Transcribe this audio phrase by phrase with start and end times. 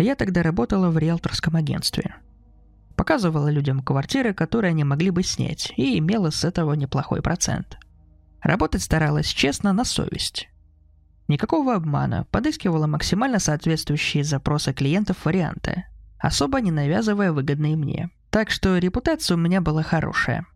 [0.00, 2.14] Я тогда работала в риэлторском агентстве.
[2.96, 7.76] Показывала людям квартиры, которые они могли бы снять, и имела с этого неплохой процент.
[8.40, 10.48] Работать старалась честно на совесть.
[11.28, 15.84] Никакого обмана, подыскивала максимально соответствующие запросы клиентов варианты,
[16.18, 18.08] особо не навязывая выгодные мне.
[18.30, 20.46] Так что репутация у меня была хорошая.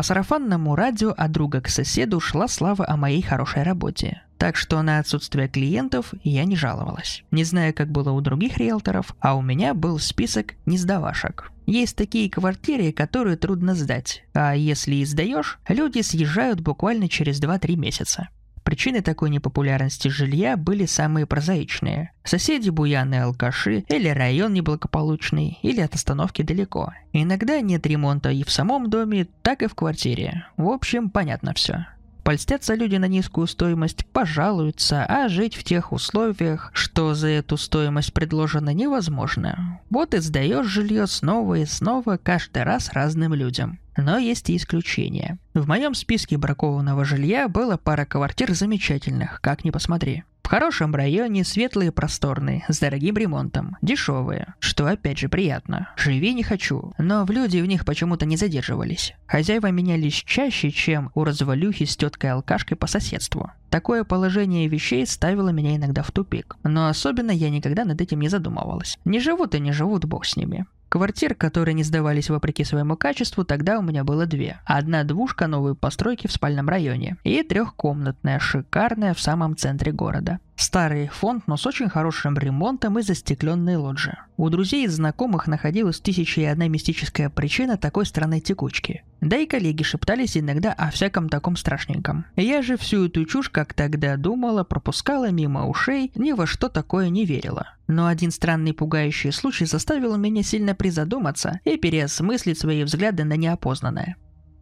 [0.00, 4.22] По сарафанному радио от друга к соседу шла слава о моей хорошей работе.
[4.38, 7.22] Так что на отсутствие клиентов я не жаловалась.
[7.30, 11.52] Не знаю, как было у других риэлторов, а у меня был список несдавашек.
[11.66, 17.76] Есть такие квартиры, которые трудно сдать, а если и сдаешь, люди съезжают буквально через 2-3
[17.76, 18.30] месяца.
[18.64, 22.12] Причины такой непопулярности жилья были самые прозаичные.
[22.24, 26.92] Соседи буяные алкаши, или район неблагополучный, или от остановки далеко.
[27.12, 30.46] Иногда нет ремонта и в самом доме, так и в квартире.
[30.56, 31.86] В общем, понятно все.
[32.22, 38.12] Польстятся люди на низкую стоимость, пожалуются, а жить в тех условиях, что за эту стоимость
[38.12, 39.80] предложено невозможно.
[39.90, 43.80] Вот и сдаешь жилье снова и снова каждый раз разным людям.
[44.00, 45.38] Но есть и исключения.
[45.52, 50.24] В моем списке бракованного жилья было пара квартир замечательных, как ни посмотри.
[50.42, 55.90] В хорошем районе, светлые просторные, с дорогим ремонтом, дешевые, что опять же приятно.
[55.96, 59.14] Живи не хочу, но в люди в них почему-то не задерживались.
[59.26, 63.52] Хозяева менялись чаще, чем у развалюхи с теткой-алкашкой по соседству.
[63.68, 68.28] Такое положение вещей ставило меня иногда в тупик, но особенно я никогда над этим не
[68.28, 68.98] задумывалась.
[69.04, 70.66] Не живут и не живут, бог с ними.
[70.90, 74.58] Квартир, которые не сдавались вопреки своему качеству, тогда у меня было две.
[74.64, 80.40] Одна двушка новой постройки в спальном районе и трехкомнатная, шикарная в самом центре города.
[80.60, 84.18] Старый фонд, но с очень хорошим ремонтом и застекленные лоджии.
[84.36, 89.02] У друзей и знакомых находилась тысяча и одна мистическая причина такой странной текучки.
[89.22, 92.26] Да и коллеги шептались иногда о всяком таком страшненьком.
[92.36, 97.08] Я же всю эту чушь, как тогда думала, пропускала мимо ушей, ни во что такое
[97.08, 97.68] не верила.
[97.86, 104.16] Но один странный пугающий случай заставил меня сильно призадуматься и переосмыслить свои взгляды на неопознанное.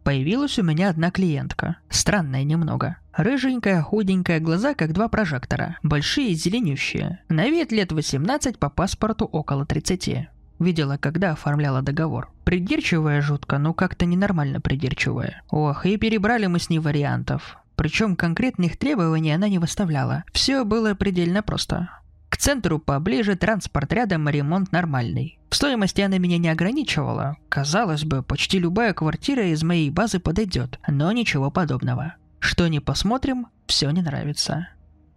[0.09, 1.77] Появилась у меня одна клиентка.
[1.91, 2.97] Странная немного.
[3.13, 5.77] Рыженькая, худенькая, глаза как два прожектора.
[5.83, 7.19] Большие, зеленющие.
[7.29, 10.29] На вид лет 18, по паспорту около 30.
[10.57, 12.31] Видела, когда оформляла договор.
[12.43, 15.43] Придирчивая жутко, но как-то ненормально придирчивая.
[15.51, 17.59] Ох, и перебрали мы с ней вариантов.
[17.75, 20.23] Причем конкретных требований она не выставляла.
[20.33, 21.89] Все было предельно просто.
[22.29, 25.39] К центру поближе, транспорт рядом, ремонт нормальный.
[25.49, 27.37] В стоимости она меня не ограничивала.
[27.49, 32.15] Казалось бы, почти любая квартира из моей базы подойдет, но ничего подобного.
[32.39, 34.69] Что не посмотрим, все не нравится.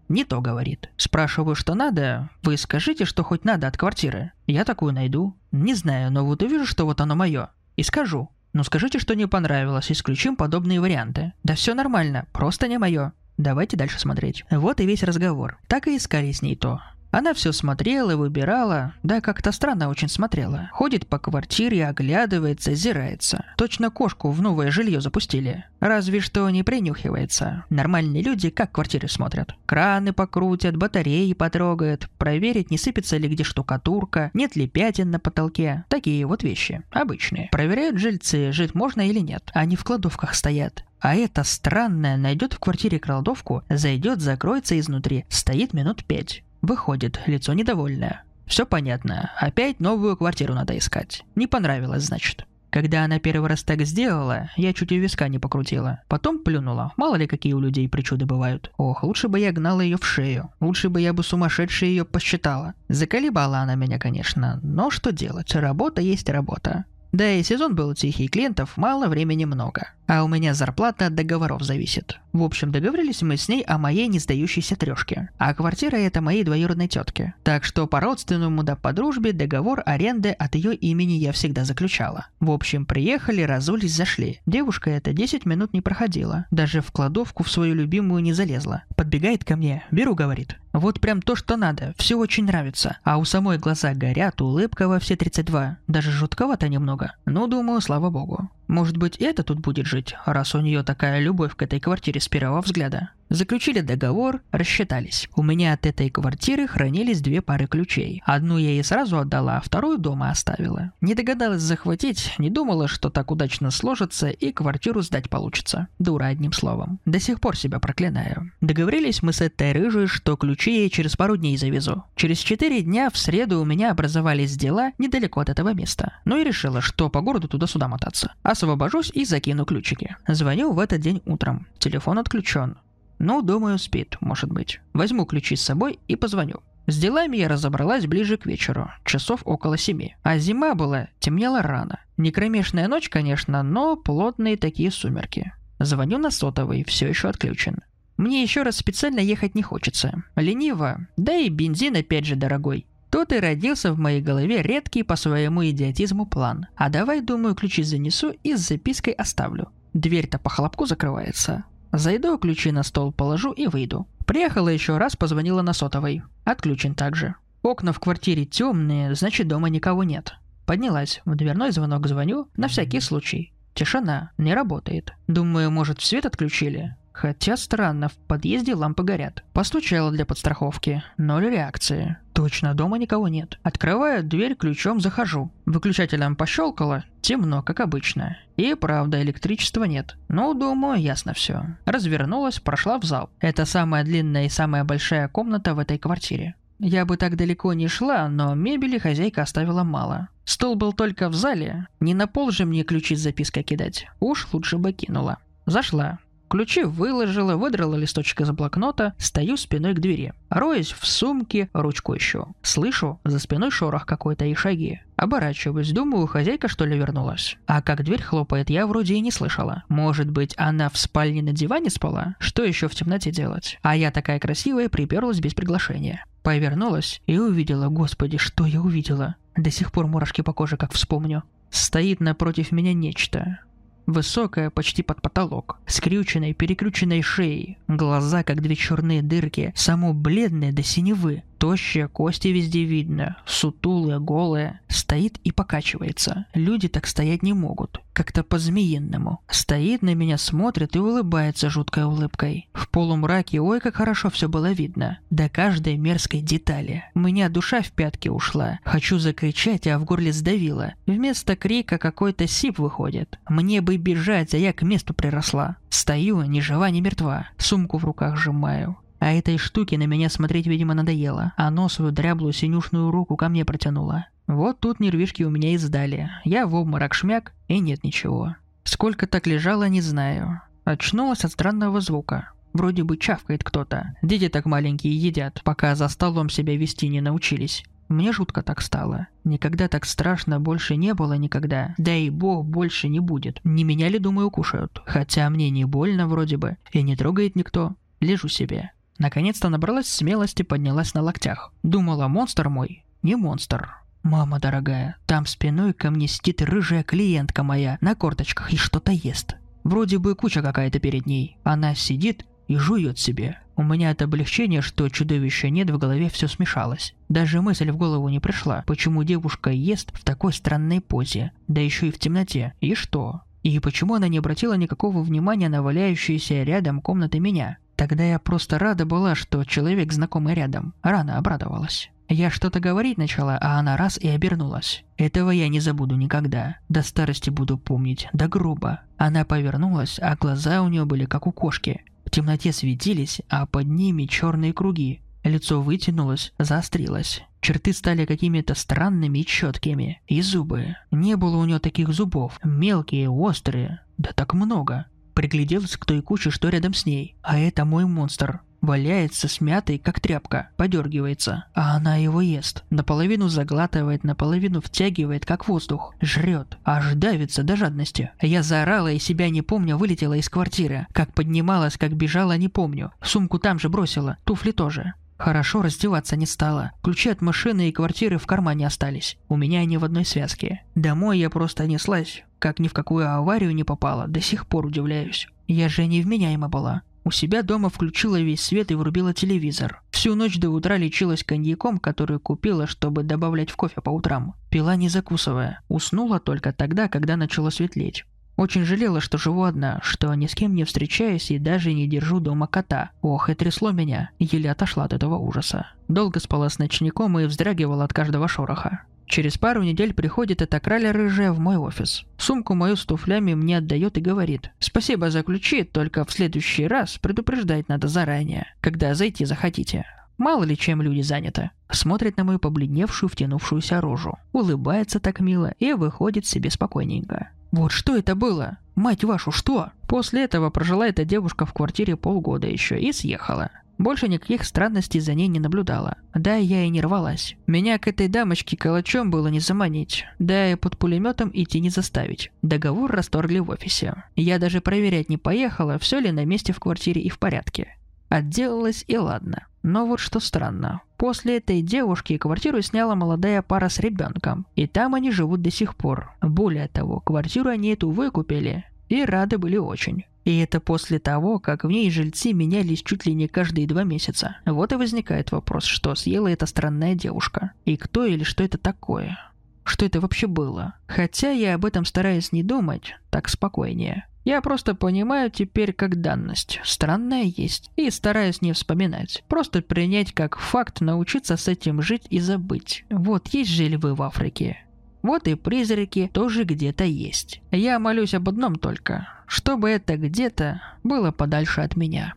[0.09, 0.91] Не то говорит.
[0.97, 2.31] Спрашиваю, что надо.
[2.43, 4.33] Вы скажите, что хоть надо от квартиры.
[4.47, 5.37] Я такую найду.
[5.53, 7.51] Не знаю, но вот увижу, что вот оно мое.
[7.77, 8.31] И скажу.
[8.53, 11.33] Ну скажите, что не понравилось, исключим подобные варианты.
[11.43, 13.13] Да все нормально, просто не мое.
[13.39, 14.45] Давайте дальше смотреть.
[14.51, 15.59] Вот и весь разговор.
[15.69, 16.83] Так и искали с ней то.
[17.13, 20.71] Она все смотрела, выбирала, да как-то странно очень смотрела.
[20.73, 23.45] Ходит по квартире, оглядывается, озирается.
[23.59, 25.67] Точно кошку в новое жилье запустили.
[25.79, 27.65] Разве что не принюхивается.
[27.69, 29.55] Нормальные люди как квартиры смотрят.
[29.67, 35.85] Краны покрутят, батареи потрогают, проверить, не сыпется ли где штукатурка, нет ли пятен на потолке.
[35.89, 36.83] Такие вот вещи.
[36.93, 37.51] Обычные.
[37.53, 39.51] Проверяют жильцы, жить можно или нет.
[39.53, 40.87] Они в кладовках стоят.
[40.99, 46.43] А это странное найдет в квартире кладовку, зайдет, закроется изнутри, стоит минут пять.
[46.63, 48.23] Выходит, лицо недовольное.
[48.47, 51.25] Все понятно, опять новую квартиру надо искать.
[51.35, 52.47] Не понравилось, значит.
[52.71, 56.01] Когда она первый раз так сделала, я чуть и виска не покрутила.
[56.09, 56.95] Потом плюнула.
[56.97, 58.73] Мало ли какие у людей причуды бывают.
[58.79, 60.51] Ох, лучше бы я гнала ее в шею.
[60.59, 62.73] Лучше бы я бы сумасшедшей ее посчитала.
[62.89, 64.59] Заколебала она меня, конечно.
[64.63, 65.55] Но что делать?
[65.55, 66.87] Работа есть работа.
[67.13, 69.91] Да и сезон был тихий, клиентов мало, времени много.
[70.07, 72.19] А у меня зарплата от договоров зависит.
[72.33, 75.29] В общем, договорились мы с ней о моей не сдающейся трешке.
[75.39, 77.35] А квартира это моей двоюродной тетки.
[77.43, 82.27] Так что по родственному да по дружбе договор аренды от ее имени я всегда заключала.
[82.41, 84.41] В общем, приехали, разулись, зашли.
[84.47, 86.47] Девушка эта 10 минут не проходила.
[86.51, 88.85] Даже в кладовку в свою любимую не залезла.
[88.97, 90.57] Подбегает ко мне, беру, говорит.
[90.73, 92.99] Вот прям то, что надо, все очень нравится.
[93.05, 95.79] А у самой глаза горят, улыбка во все 32.
[95.87, 97.15] Даже жутковато немного.
[97.27, 98.49] Ну, думаю, слава богу.
[98.73, 102.29] Может быть, это тут будет жить, раз у нее такая любовь к этой квартире с
[102.29, 103.11] первого взгляда.
[103.33, 105.27] Заключили договор, рассчитались.
[105.35, 108.23] У меня от этой квартиры хранились две пары ключей.
[108.27, 110.93] Одну я ей сразу отдала, а вторую дома оставила.
[111.01, 115.89] Не догадалась захватить, не думала, что так удачно сложится и квартиру сдать получится.
[115.99, 117.01] Дура одним словом.
[117.07, 118.53] До сих пор себя проклинаю.
[118.61, 122.05] Договорились мы с этой рыжей, что ключи ей через пару дней завезу.
[122.17, 126.19] Через четыре дня в среду у меня образовались дела недалеко от этого места.
[126.27, 128.35] Ну и решила, что по городу туда-сюда мотаться.
[128.63, 130.15] Освобожусь и закину ключики.
[130.29, 131.67] Звоню в этот день утром.
[131.81, 132.79] Телефон отключен.
[133.19, 134.81] Ну, думаю, спит, может быть.
[134.93, 136.63] Возьму ключи с собой и позвоню.
[136.87, 140.15] С делами я разобралась ближе к вечеру, часов около семи.
[140.23, 141.99] А зима была, темнела рано.
[142.17, 145.53] Не кромешная ночь, конечно, но плотные такие сумерки.
[145.81, 147.81] Звоню на сотовый, все еще отключен.
[148.17, 150.23] Мне еще раз специально ехать не хочется.
[150.37, 152.87] Лениво, да и бензин опять же дорогой.
[153.13, 156.69] Тут и родился в моей голове редкий по своему идиотизму план.
[156.77, 159.69] А давай, думаю, ключи занесу и с запиской оставлю.
[159.93, 161.65] Дверь-то по хлопку закрывается.
[161.93, 164.09] Зайду, ключи на стол положу и выйду.
[164.25, 166.23] Приехала еще раз, позвонила на сотовой.
[166.45, 167.35] Отключен также.
[167.63, 170.33] Окна в квартире темные, значит дома никого нет.
[170.65, 173.53] Поднялась, в дверной звонок звоню, на всякий случай.
[173.75, 175.13] Тишина, не работает.
[175.27, 176.97] Думаю, может, свет отключили?
[177.13, 179.45] Хотя странно, в подъезде лампы горят.
[179.53, 181.03] Постучала для подстраховки.
[181.19, 182.17] Ноль реакции.
[182.33, 183.59] Точно, дома никого нет.
[183.63, 185.51] Открываю дверь, ключом захожу.
[185.67, 187.05] Выключателем пощелкала.
[187.21, 188.39] Темно, как обычно.
[188.57, 190.17] И правда, электричества нет.
[190.29, 191.77] Ну, думаю, ясно все.
[191.85, 193.31] Развернулась, прошла в зал.
[193.41, 196.55] Это самая длинная и самая большая комната в этой квартире.
[196.79, 200.29] Я бы так далеко не шла, но мебели хозяйка оставила мало.
[200.45, 201.87] Стол был только в зале.
[202.01, 204.07] Не на пол же мне ключи с запиской кидать.
[204.19, 205.39] Уж лучше бы кинула.
[205.65, 206.19] Зашла.
[206.53, 210.35] Ключи выложила, выдрала листочек из блокнота, стою спиной к двери.
[210.51, 212.55] Роюсь в сумке, ручку ищу.
[212.61, 215.01] Слышу, за спиной шорох какой-то и шаги.
[215.17, 217.57] Оборачиваюсь, думаю, хозяйка что ли вернулась.
[217.67, 219.85] А как дверь хлопает, я вроде и не слышала.
[219.89, 222.37] Может быть, она в спальне на диване спала?
[222.39, 223.79] Что еще в темноте делать?
[223.81, 226.23] А я такая красивая приперлась без приглашения.
[226.43, 229.37] Повернулась и увидела, господи, что я увидела.
[229.57, 231.45] До сих пор мурашки по коже, как вспомню.
[231.71, 233.61] Стоит напротив меня нечто.
[234.07, 240.83] Высокая, почти под потолок, скрюченной, перекрюченной шеей, глаза как две черные дырки, само бледное до
[240.83, 246.47] синевы, тощая, кости везде видно, сутулая, голая, стоит и покачивается.
[246.55, 249.39] Люди так стоять не могут, как-то по-змеиному.
[249.49, 252.69] Стоит на меня, смотрит и улыбается жуткой улыбкой.
[252.75, 255.21] В полумраке, ой, как хорошо все было видно.
[255.31, 257.05] До каждой мерзкой детали.
[257.15, 258.81] У меня душа в пятки ушла.
[258.83, 260.95] Хочу закричать, а в горле сдавило.
[261.07, 263.39] Вместо крика какой-то сип выходит.
[263.49, 265.77] Мне бы бежать, а я к месту приросла.
[265.91, 267.51] Стою, ни жива, ни мертва.
[267.57, 268.97] Сумку в руках сжимаю.
[269.23, 271.53] А этой штуке на меня смотреть, видимо, надоело.
[271.57, 274.27] А нос свою дряблую синюшную руку ко мне протянула.
[274.49, 276.29] Вот тут нервишки у меня и сдали.
[276.43, 278.57] Я в обморок шмяк, и нет ничего.
[278.83, 280.61] Сколько так лежала, не знаю.
[280.83, 282.51] Очнулась от странного звука.
[282.73, 284.17] Вроде бы чавкает кто-то.
[284.23, 287.85] Дети так маленькие едят, пока за столом себя вести не научились.
[288.09, 289.29] Мне жутко так стало.
[289.45, 291.95] Никогда так страшно больше не было никогда.
[291.97, 293.61] Да и бог больше не будет.
[293.63, 295.01] Не меня ли, думаю, кушают?
[295.07, 296.77] Хотя мне не больно вроде бы.
[296.91, 297.95] И не трогает никто.
[298.19, 298.91] Лежу себе.
[299.19, 301.73] Наконец-то набралась смелости, поднялась на локтях.
[301.83, 303.05] Думала, монстр мой.
[303.23, 303.97] Не монстр.
[304.23, 309.57] Мама дорогая, там спиной ко мне сидит рыжая клиентка моя на корточках и что-то ест.
[309.83, 311.57] Вроде бы куча какая-то перед ней.
[311.65, 313.59] Она сидит и жует себе.
[313.75, 317.15] У меня от облегчения, что чудовища нет, в голове все смешалось.
[317.29, 322.09] Даже мысль в голову не пришла, почему девушка ест в такой странной позе, да еще
[322.09, 322.75] и в темноте.
[322.81, 323.43] И что?
[323.63, 327.79] И почему она не обратила никакого внимания на валяющиеся рядом комнаты меня?
[328.03, 330.93] Тогда я просто рада была, что человек знакомый рядом.
[331.03, 332.11] Рано обрадовалась.
[332.29, 335.05] Я что-то говорить начала, а она раз и обернулась.
[335.17, 336.79] Этого я не забуду никогда.
[336.89, 339.03] До старости буду помнить, до гроба.
[339.19, 342.05] Она повернулась, а глаза у нее были как у кошки.
[342.27, 345.23] В темноте светились, а под ними черные круги.
[345.45, 347.45] Лицо вытянулось, заострилось.
[347.61, 350.21] Черты стали какими-то странными и четкими.
[350.27, 350.97] И зубы.
[351.13, 352.59] Не было у нее таких зубов.
[352.65, 354.01] Мелкие, острые.
[354.19, 355.07] Да так много.
[355.35, 357.37] Пригляделась к той куче, что рядом с ней.
[357.43, 358.61] А это мой монстр.
[358.83, 362.83] Валяется смятый, как тряпка, подергивается, а она его ест.
[362.91, 366.17] Наполовину заглатывает, наполовину втягивает, как воздух.
[366.21, 368.33] Жрет, аж давится до жадности.
[368.41, 371.07] Я заорала и себя не помню, вылетела из квартиры.
[371.13, 373.13] Как поднималась, как бежала, не помню.
[373.23, 375.15] Сумку там же бросила, туфли тоже.
[375.43, 376.93] Хорошо раздеваться не стала.
[377.03, 379.37] Ключи от машины и квартиры в кармане остались.
[379.49, 380.85] У меня они в одной связке.
[380.95, 382.45] Домой я просто неслась.
[382.61, 385.49] Как ни в какую аварию не попала, до сих пор удивляюсь.
[385.67, 387.03] Я же невменяема была.
[387.25, 390.01] У себя дома включила весь свет и врубила телевизор.
[390.13, 394.55] Всю ночь до утра лечилась коньяком, который купила, чтобы добавлять в кофе по утрам.
[394.71, 395.81] Пила не закусывая.
[395.89, 398.25] Уснула только тогда, когда начало светлеть.
[398.57, 402.39] Очень жалела, что живу одна, что ни с кем не встречаюсь и даже не держу
[402.39, 403.11] дома кота.
[403.23, 404.31] Ох, и трясло меня.
[404.39, 405.87] Еле отошла от этого ужаса.
[406.09, 409.05] Долго спала с ночником и вздрагивала от каждого шороха.
[409.27, 412.25] Через пару недель приходит эта краля рыжая в мой офис.
[412.37, 414.71] Сумку мою с туфлями мне отдает и говорит.
[414.79, 420.05] Спасибо за ключи, только в следующий раз предупреждать надо заранее, когда зайти захотите.
[420.37, 421.71] Мало ли чем люди заняты.
[421.91, 424.35] Смотрит на мою побледневшую, втянувшуюся рожу.
[424.53, 427.51] Улыбается так мило и выходит себе спокойненько.
[427.73, 428.79] Вот что это было?
[428.95, 429.91] Мать вашу, что?
[430.07, 433.71] После этого прожила эта девушка в квартире полгода еще и съехала.
[433.97, 436.17] Больше никаких странностей за ней не наблюдала.
[436.35, 437.57] Да, я и не рвалась.
[437.67, 440.25] Меня к этой дамочке калачом было не заманить.
[440.39, 442.51] Да и под пулеметом идти не заставить.
[442.63, 444.25] Договор расторгли в офисе.
[444.37, 447.97] Я даже проверять не поехала, все ли на месте в квартире и в порядке.
[448.33, 449.67] Отделалась и ладно.
[449.83, 451.03] Но вот что странно.
[451.19, 454.65] После этой девушки квартиру сняла молодая пара с ребенком.
[454.75, 456.33] И там они живут до сих пор.
[456.41, 458.87] Более того, квартиру они эту выкупили.
[459.11, 460.25] И рады были очень.
[460.47, 464.57] И это после того, как в ней жильцы менялись чуть ли не каждые два месяца.
[464.65, 467.73] Вот и возникает вопрос, что съела эта странная девушка.
[467.85, 469.39] И кто или что это такое?
[469.85, 470.95] Что это вообще было?
[471.07, 474.25] Хотя я об этом стараюсь не думать, так спокойнее.
[474.45, 476.81] Я просто понимаю теперь как данность.
[476.85, 477.91] Странная есть.
[477.97, 479.45] И стараюсь не вспоминать.
[479.49, 483.05] Просто принять как факт, научиться с этим жить и забыть.
[483.11, 484.79] Вот есть же львы в Африке.
[485.23, 487.63] Вот и призраки тоже где-то есть.
[487.71, 492.35] Я молюсь об одном только, чтобы это где-то было подальше от меня.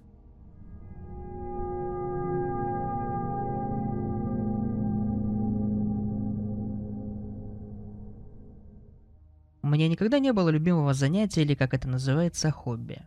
[9.68, 13.02] Меня никогда не было любимого занятия или, как это называется, хобби.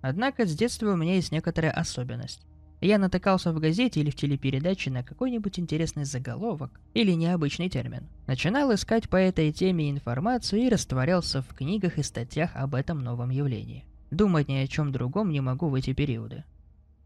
[0.00, 2.42] Однако с детства у меня есть некоторая особенность.
[2.80, 8.08] Я натыкался в газете или в телепередаче на какой-нибудь интересный заголовок или необычный термин.
[8.26, 13.30] Начинал искать по этой теме информацию и растворялся в книгах и статьях об этом новом
[13.30, 13.84] явлении.
[14.10, 16.42] Думать ни о чем другом не могу в эти периоды.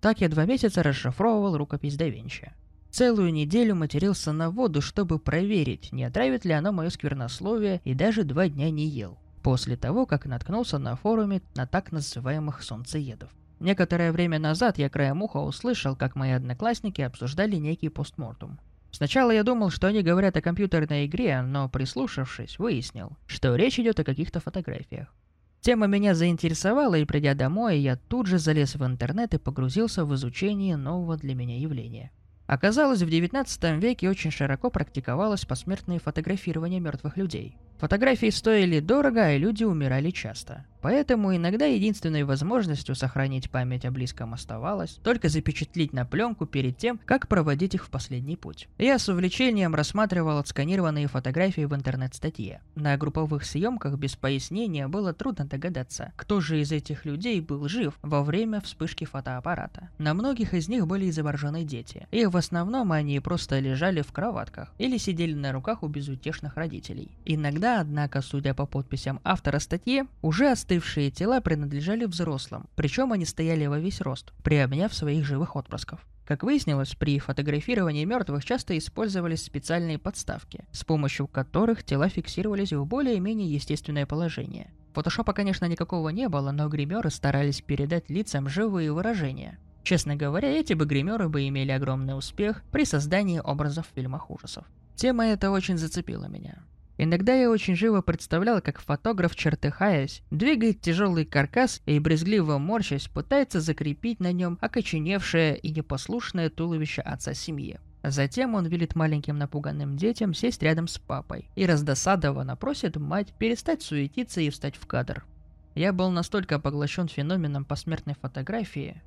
[0.01, 2.53] Так я два месяца расшифровывал рукопись да Винчи.
[2.91, 8.25] Целую неделю матерился на воду, чтобы проверить, не отравит ли оно мое сквернословие, и даже
[8.25, 9.19] два дня не ел.
[9.43, 13.31] После того, как наткнулся на форуме на так называемых солнцеедов.
[13.61, 18.59] Некоторое время назад я краем уха услышал, как мои одноклассники обсуждали некий постмортум.
[18.91, 24.01] Сначала я думал, что они говорят о компьютерной игре, но прислушавшись, выяснил, что речь идет
[24.01, 25.15] о каких-то фотографиях.
[25.61, 30.15] Тема меня заинтересовала, и придя домой, я тут же залез в интернет и погрузился в
[30.15, 32.11] изучение нового для меня явления.
[32.47, 37.57] Оказалось, в 19 веке очень широко практиковалось посмертное фотографирование мертвых людей.
[37.79, 40.65] Фотографии стоили дорого, а люди умирали часто.
[40.87, 47.01] Поэтому иногда единственной возможностью сохранить память о близком оставалось только запечатлить на пленку перед тем,
[47.05, 48.69] как проводить их в последний путь.
[48.79, 52.61] Я с увлечением рассматривал отсканированные фотографии в интернет-статье.
[52.77, 57.99] На групповых съемках без пояснения было трудно догадаться, кто же из этих людей был жив
[58.03, 59.91] во время вспышки фотоаппарата.
[59.99, 64.73] На многих из них были изображены дети, и в основном они просто лежали в кроватках
[64.79, 67.11] или сидели на руках у безутешных родителей.
[67.25, 73.25] Иногда, однако, судя по подписям автора статьи, уже остыли Застывшие тела принадлежали взрослым, причем они
[73.25, 76.07] стояли во весь рост, приобняв своих живых отпрысков.
[76.27, 82.85] Как выяснилось, при фотографировании мертвых часто использовались специальные подставки, с помощью которых тела фиксировались в
[82.85, 84.71] более-менее естественное положение.
[84.93, 89.59] Фотошопа, конечно, никакого не было, но гримеры старались передать лицам живые выражения.
[89.83, 94.67] Честно говоря, эти бы гримеры бы имели огромный успех при создании образов в фильмах ужасов.
[94.95, 96.59] Тема эта очень зацепила меня.
[96.99, 103.61] Иногда я очень живо представлял, как фотограф, чертыхаясь, двигает тяжелый каркас и, брезгливо морщась, пытается
[103.61, 107.79] закрепить на нем окоченевшее и непослушное туловище отца семьи.
[108.03, 113.83] Затем он велит маленьким напуганным детям сесть рядом с папой и раздосадованно просит мать перестать
[113.83, 115.27] суетиться и встать в кадр.
[115.75, 119.03] Я был настолько поглощен феноменом посмертной фотографии,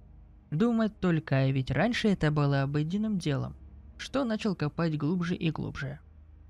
[0.52, 3.56] думать только, ведь раньше это было обыденным делом,
[3.98, 6.00] что начал копать глубже и глубже–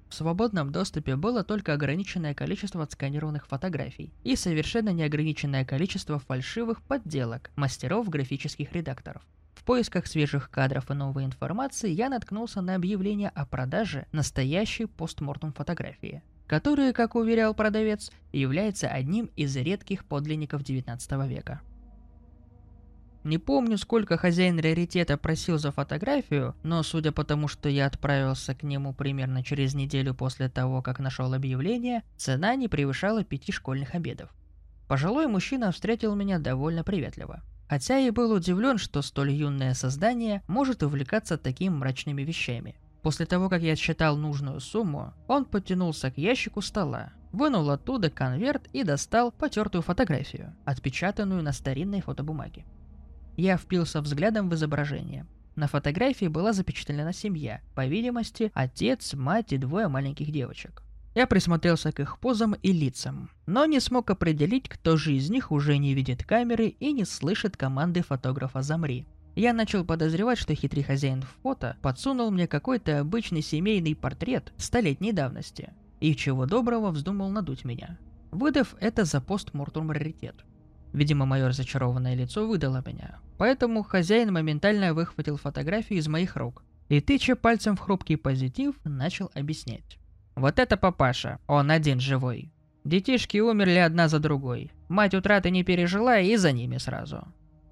[0.10, 7.51] в свободном доступе было только ограниченное количество отсканированных фотографий и совершенно неограниченное количество фальшивых подделок
[7.56, 9.22] мастеров графических редакторов.
[9.54, 15.54] В поисках свежих кадров и новой информации я наткнулся на объявление о продаже настоящей постмортум
[15.54, 21.62] фотографии, которая, как уверял продавец, является одним из редких подлинников 19 века.
[23.24, 28.56] Не помню, сколько хозяин раритета просил за фотографию, но судя по тому, что я отправился
[28.56, 33.94] к нему примерно через неделю после того, как нашел объявление, цена не превышала пяти школьных
[33.94, 34.30] обедов.
[34.88, 37.42] Пожилой мужчина встретил меня довольно приветливо.
[37.68, 42.76] Хотя и был удивлен, что столь юное создание может увлекаться такими мрачными вещами.
[43.04, 48.68] После того, как я отсчитал нужную сумму, он потянулся к ящику стола, вынул оттуда конверт
[48.74, 52.66] и достал потертую фотографию, отпечатанную на старинной фотобумаге.
[53.38, 55.26] Я впился взглядом в изображение.
[55.56, 60.84] На фотографии была запечатлена семья, по видимости, отец, мать и двое маленьких девочек.
[61.16, 65.52] Я присмотрелся к их позам и лицам, но не смог определить, кто же из них
[65.52, 69.06] уже не видит камеры и не слышит команды фотографа «Замри».
[69.36, 75.74] Я начал подозревать, что хитрый хозяин фото подсунул мне какой-то обычный семейный портрет столетней давности,
[76.00, 77.98] и чего доброго вздумал надуть меня,
[78.32, 80.46] выдав это за постмортум раритет.
[80.93, 83.19] Видимо, мое разочарованное лицо выдало меня.
[83.38, 89.31] Поэтому хозяин моментально выхватил фотографию из моих рук и, тыча пальцем в хрупкий позитив, начал
[89.34, 90.00] объяснять.
[90.36, 92.51] Вот это папаша, он один живой.
[92.84, 94.72] Детишки умерли одна за другой.
[94.88, 97.27] Мать утраты не пережила и за ними сразу.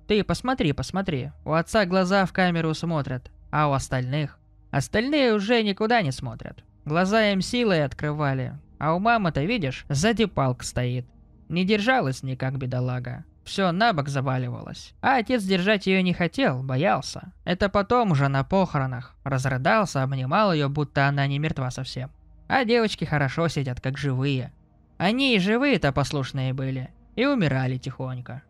[0.07, 1.31] Ты посмотри, посмотри.
[1.43, 4.39] У отца глаза в камеру смотрят, а у остальных...
[4.69, 6.63] Остальные уже никуда не смотрят.
[6.83, 8.59] Глаза им силой открывали.
[8.79, 11.05] А у мамы-то, видишь, сзади палка стоит.
[11.49, 13.23] Не держалась никак бедолага.
[13.43, 14.93] Все на бок заваливалось.
[15.01, 17.31] А отец держать ее не хотел, боялся.
[17.45, 19.15] Это потом уже на похоронах.
[19.23, 22.11] Разрыдался, обнимал ее, будто она не мертва совсем.
[22.49, 24.51] А девочки хорошо сидят, как живые.
[24.97, 26.89] Они и живые-то послушные были.
[27.15, 28.43] И умирали тихонько.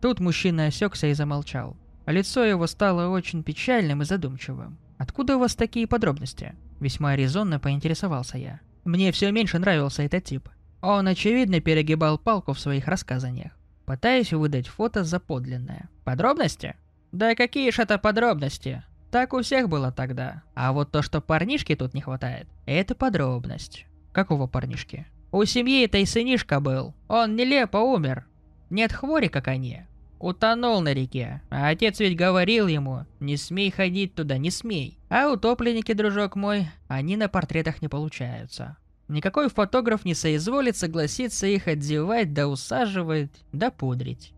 [0.00, 1.76] Тут мужчина осекся и замолчал.
[2.06, 4.78] Лицо его стало очень печальным и задумчивым.
[4.96, 8.60] «Откуда у вас такие подробности?» Весьма резонно поинтересовался я.
[8.84, 10.48] Мне все меньше нравился этот тип.
[10.82, 13.52] Он, очевидно, перегибал палку в своих рассказаниях,
[13.86, 15.88] пытаясь выдать фото за подлинное.
[16.04, 16.76] Подробности?
[17.12, 18.82] Да какие ж это подробности?
[19.10, 20.42] Так у всех было тогда.
[20.54, 23.86] А вот то, что парнишки тут не хватает, это подробность.
[24.12, 25.06] Какого парнишки?
[25.32, 26.94] У семьи этой сынишка был.
[27.08, 28.26] Он нелепо умер.
[28.70, 29.82] Нет хвори, как они.
[30.18, 31.40] Утонул на реке.
[31.50, 34.98] А отец ведь говорил ему, не смей ходить туда, не смей.
[35.08, 38.76] А утопленники, дружок мой, они на портретах не получаются.
[39.10, 44.32] Никакой фотограф не соизволит согласиться их одевать, да усаживать, да пудрить.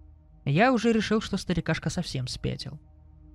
[0.46, 2.80] Я уже решил, что старикашка совсем спятил.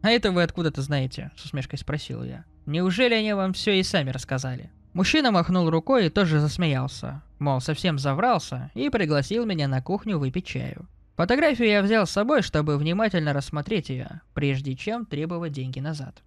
[0.02, 2.44] «А это вы откуда-то знаете?»– с усмешкой спросил я.
[2.66, 7.22] «Неужели они вам все и сами рассказали?» Мужчина махнул рукой и тоже засмеялся.
[7.38, 10.88] Мол, совсем заврался и пригласил меня на кухню выпить чаю.
[11.18, 16.24] Фотографию я взял с собой, чтобы внимательно рассмотреть ее, прежде чем требовать деньги назад.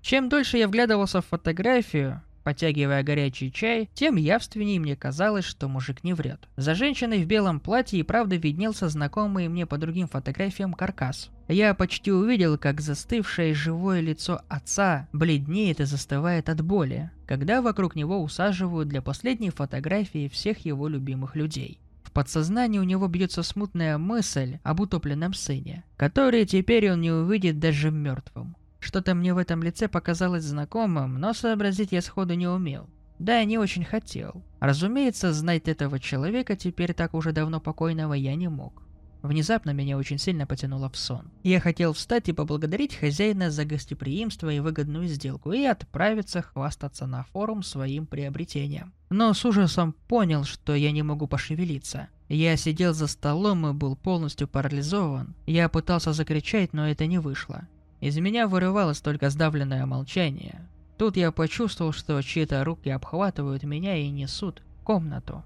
[0.00, 6.02] Чем дольше я вглядывался в фотографию, Подтягивая горячий чай, тем явственнее мне казалось, что мужик
[6.02, 6.48] не врет.
[6.56, 11.30] За женщиной в белом платье и правда виднелся знакомый мне по другим фотографиям каркас.
[11.46, 17.94] Я почти увидел, как застывшее живое лицо отца бледнеет и застывает от боли, когда вокруг
[17.94, 21.78] него усаживают для последней фотографии всех его любимых людей.
[22.02, 27.60] В подсознании у него бьется смутная мысль об утопленном сыне, который теперь он не увидит
[27.60, 28.56] даже мертвым.
[28.80, 32.88] Что-то мне в этом лице показалось знакомым, но сообразить я сходу не умел.
[33.18, 34.42] Да, не очень хотел.
[34.60, 38.82] Разумеется, знать этого человека, теперь так уже давно покойного, я не мог.
[39.22, 41.30] Внезапно меня очень сильно потянуло в сон.
[41.42, 47.24] Я хотел встать и поблагодарить хозяина за гостеприимство и выгодную сделку и отправиться хвастаться на
[47.24, 48.94] форум своим приобретением.
[49.10, 52.08] Но с ужасом понял, что я не могу пошевелиться.
[52.28, 55.34] Я сидел за столом и был полностью парализован.
[55.46, 57.68] Я пытался закричать, но это не вышло.
[58.00, 60.66] Из меня вырывалось только сдавленное молчание.
[60.96, 65.44] Тут я почувствовал, что чьи-то руки обхватывают меня и несут в комнату.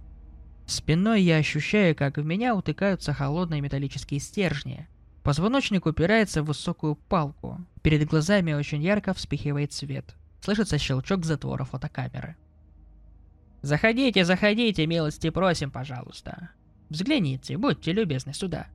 [0.67, 4.89] Спиной я ощущаю, как в меня утыкаются холодные металлические стержни.
[5.23, 7.61] Позвоночник упирается в высокую палку.
[7.83, 10.15] Перед глазами очень ярко вспихивает свет.
[10.41, 12.37] Слышится щелчок затвора фотокамеры.
[13.63, 16.51] «Заходите, заходите, милости просим, пожалуйста.
[16.91, 18.67] Взгляните, будьте любезны сюда»,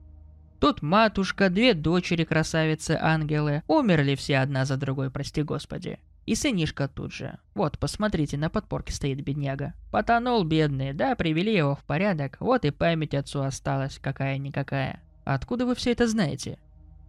[0.60, 5.98] Тут матушка, две дочери красавицы-ангелы, умерли все одна за другой, прости господи.
[6.26, 7.38] И сынишка тут же.
[7.54, 9.72] Вот, посмотрите, на подпорке стоит бедняга.
[9.90, 15.00] Потонул бедный, да, привели его в порядок, вот и память отцу осталась, какая-никакая.
[15.24, 16.58] Откуда вы все это знаете?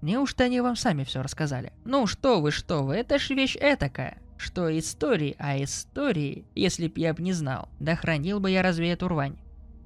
[0.01, 1.73] Неужто они вам сами все рассказали?
[1.83, 4.17] Ну что вы, что вы, это ж вещь этакая.
[4.37, 8.91] Что истории, а истории, если б я б не знал, да хранил бы я разве
[8.91, 9.37] эту рвань.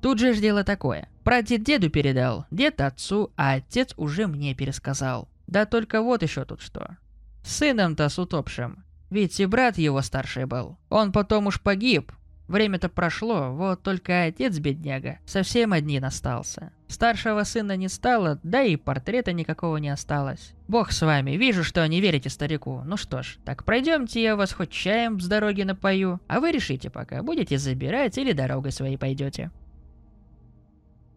[0.06, 1.10] Тут же ж дело такое.
[1.24, 5.28] Прадед деду передал, дед отцу, а отец уже мне пересказал.
[5.48, 6.98] Да только вот еще тут что.
[7.44, 8.84] Сыном-то с утопшим.
[9.10, 10.78] Ведь и брат его старший был.
[10.90, 12.12] Он потом уж погиб.
[12.48, 16.72] Время-то прошло, вот только отец, бедняга, совсем один остался.
[16.88, 20.54] Старшего сына не стало, да и портрета никакого не осталось.
[20.68, 22.84] Бог с вами, вижу, что не верите старику.
[22.86, 26.92] Ну что ж, так пройдемте, я вас хоть чаем с дороги напою, а вы решите
[26.92, 29.50] пока, будете забирать или дорогой своей пойдете.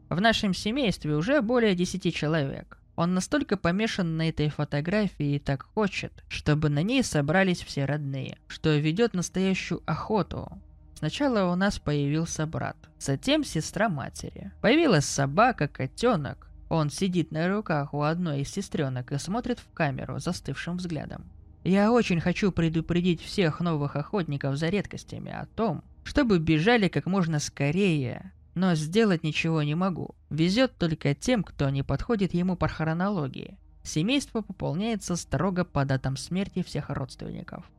[0.09, 2.79] В нашем семействе уже более 10 человек.
[2.97, 8.39] Он настолько помешан на этой фотографии и так хочет, чтобы на ней собрались все родные,
[8.49, 10.51] что ведет настоящую охоту.
[10.95, 14.51] Сначала у нас появился брат, затем сестра матери.
[14.61, 16.51] Появилась собака, котенок.
[16.71, 21.31] Он сидит на руках у одной из сестренок и смотрит в камеру застывшим взглядом.
[21.63, 27.39] Я очень хочу предупредить всех новых охотников за редкостями о том, чтобы бежали как можно
[27.39, 30.17] скорее, но сделать ничего не могу.
[30.31, 33.57] Везет только тем, кто не подходит ему по хронологии.
[33.85, 37.71] Семейство пополняется строго по датам смерти всех родственников.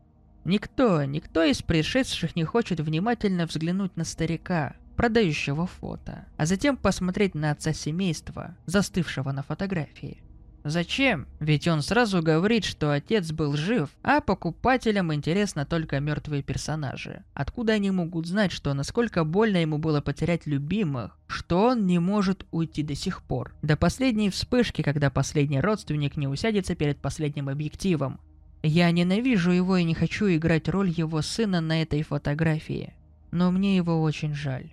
[0.45, 7.35] Никто, никто из пришедших не хочет внимательно взглянуть на старика, продающего фото, а затем посмотреть
[7.35, 10.23] на отца семейства, застывшего на фотографии.
[10.63, 11.27] Зачем?
[11.39, 17.23] Ведь он сразу говорит, что отец был жив, а покупателям интересно только мертвые персонажи.
[17.33, 22.45] Откуда они могут знать, что насколько больно ему было потерять любимых, что он не может
[22.51, 23.53] уйти до сих пор?
[23.61, 28.19] До последней вспышки, когда последний родственник не усядется перед последним объективом.
[28.61, 32.93] Я ненавижу его и не хочу играть роль его сына на этой фотографии.
[33.31, 34.71] Но мне его очень жаль.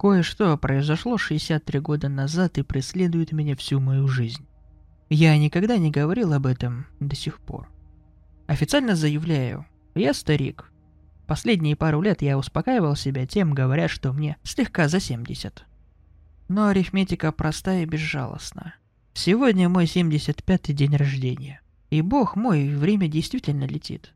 [0.00, 4.46] Кое-что произошло 63 года назад и преследует меня всю мою жизнь.
[5.10, 7.68] Я никогда не говорил об этом до сих пор.
[8.46, 10.72] Официально заявляю, я старик.
[11.26, 15.66] Последние пару лет я успокаивал себя тем, говоря, что мне слегка за 70.
[16.48, 18.76] Но арифметика простая и безжалостна.
[19.12, 21.60] Сегодня мой 75-й день рождения.
[21.90, 24.14] И бог мой, время действительно летит.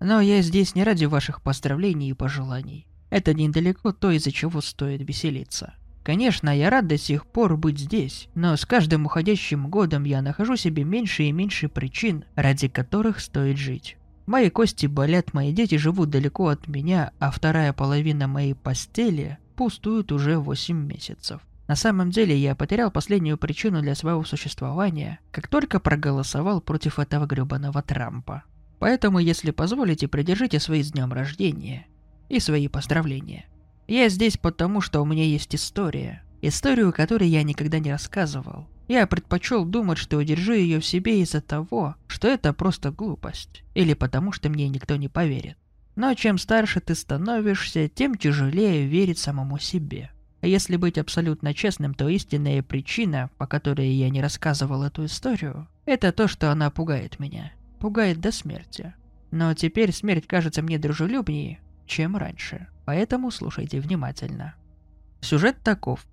[0.00, 2.86] Но я здесь не ради ваших поздравлений и пожеланий.
[3.14, 5.74] Это недалеко то, из-за чего стоит веселиться.
[6.02, 10.56] Конечно, я рад до сих пор быть здесь, но с каждым уходящим годом я нахожу
[10.56, 13.98] себе меньше и меньше причин, ради которых стоит жить.
[14.26, 20.10] Мои кости болят, мои дети живут далеко от меня, а вторая половина моей постели пустует
[20.10, 21.40] уже 8 месяцев.
[21.68, 27.26] На самом деле я потерял последнюю причину для своего существования, как только проголосовал против этого
[27.26, 28.42] гребаного Трампа.
[28.80, 31.86] Поэтому, если позволите, придержите свои с днем рождения
[32.28, 33.46] и свои поздравления.
[33.86, 36.22] Я здесь потому, что у меня есть история.
[36.40, 38.66] Историю, которой я никогда не рассказывал.
[38.88, 43.62] Я предпочел думать, что удержу ее в себе из-за того, что это просто глупость.
[43.74, 45.56] Или потому, что мне никто не поверит.
[45.96, 50.10] Но чем старше ты становишься, тем тяжелее верить самому себе.
[50.40, 55.68] А если быть абсолютно честным, то истинная причина, по которой я не рассказывал эту историю,
[55.86, 57.52] это то, что она пугает меня.
[57.80, 58.94] Пугает до смерти.
[59.30, 62.68] Но теперь смерть кажется мне дружелюбнее, чем раньше.
[62.84, 64.54] Поэтому слушайте внимательно.
[65.20, 66.06] Сюжет таков.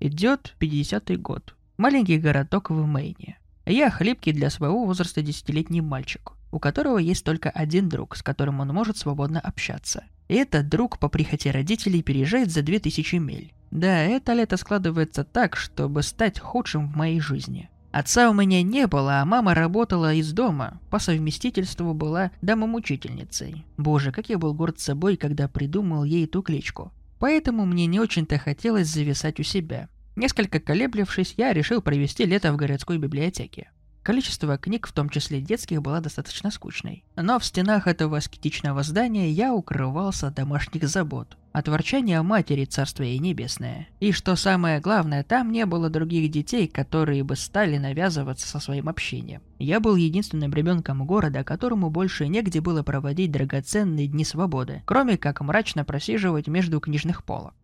[0.00, 1.54] Идет 50-й год.
[1.78, 3.38] Маленький городок в Мэйне.
[3.64, 8.60] Я хлипкий для своего возраста десятилетний мальчик, у которого есть только один друг, с которым
[8.60, 10.04] он может свободно общаться.
[10.28, 13.52] И этот друг по прихоти родителей переезжает за 2000 миль.
[13.70, 17.70] Да, это лето складывается так, чтобы стать худшим в моей жизни.
[17.92, 20.80] Отца у меня не было, а мама работала из дома.
[20.90, 23.64] По совместительству была домомучительницей.
[23.76, 26.92] Боже, как я был горд собой, когда придумал ей эту кличку.
[27.18, 29.88] Поэтому мне не очень-то хотелось зависать у себя.
[30.16, 33.70] Несколько колеблившись, я решил провести лето в городской библиотеке.
[34.06, 37.02] Количество книг, в том числе детских, было достаточно скучной.
[37.16, 41.36] Но в стенах этого аскетичного здания я укрывался от домашних забот.
[41.50, 43.88] От ворчания матери царство ей небесное.
[43.98, 48.88] И что самое главное, там не было других детей, которые бы стали навязываться со своим
[48.88, 49.42] общением.
[49.58, 55.40] Я был единственным ребенком города, которому больше негде было проводить драгоценные дни свободы, кроме как
[55.40, 57.54] мрачно просиживать между книжных полок.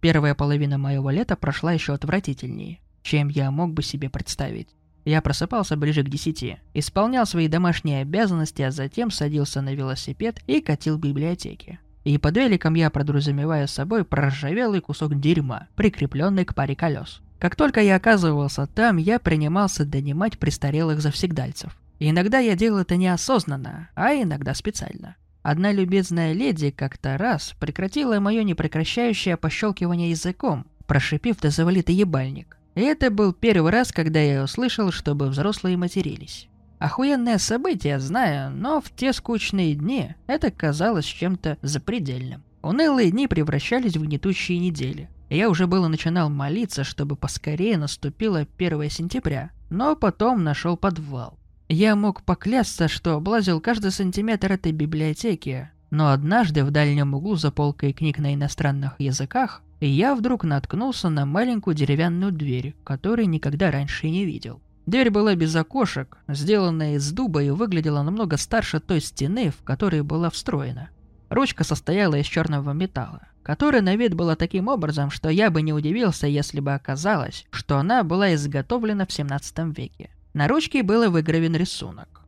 [0.00, 4.74] Первая половина моего лета прошла еще отвратительнее, чем я мог бы себе представить.
[5.04, 10.60] Я просыпался ближе к десяти, исполнял свои домашние обязанности, а затем садился на велосипед и
[10.60, 11.80] катил в библиотеке.
[12.04, 17.20] И под великом я подразумеваю собой проржавелый кусок дерьма, прикрепленный к паре колес.
[17.38, 21.76] Как только я оказывался там, я принимался донимать престарелых завсегдальцев.
[21.98, 25.16] И иногда я делал это неосознанно, а иногда специально.
[25.42, 32.56] Одна любезная леди как-то раз прекратила мое непрекращающее пощелкивание языком, прошипев «Да завали ты ебальник».
[32.74, 36.48] И это был первый раз, когда я услышал, чтобы взрослые матерились.
[36.78, 42.42] Охуенное событие, знаю, но в те скучные дни это казалось чем-то запредельным.
[42.62, 45.08] Унылые дни превращались в гнетущие недели.
[45.30, 51.38] Я уже было начинал молиться, чтобы поскорее наступило 1 сентября, но потом нашел подвал.
[51.68, 57.50] Я мог поклясться, что облазил каждый сантиметр этой библиотеки, но однажды в дальнем углу за
[57.50, 64.08] полкой книг на иностранных языках я вдруг наткнулся на маленькую деревянную дверь, которую никогда раньше
[64.08, 64.62] не видел.
[64.86, 70.00] Дверь была без окошек, сделанная из дуба и выглядела намного старше той стены, в которой
[70.00, 70.88] была встроена.
[71.28, 75.74] Ручка состояла из черного металла, которая на вид была таким образом, что я бы не
[75.74, 80.08] удивился, если бы оказалось, что она была изготовлена в 17 веке.
[80.32, 82.21] На ручке был выгравен рисунок,